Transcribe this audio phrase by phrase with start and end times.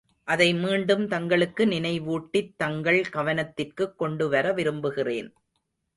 [0.23, 5.33] அதை மீண்டும் தங்களுக்கு நினைவூட்டித் தங்கள் கவனத்திற்குக் கொண்டு வர விரும்புகிறேன்.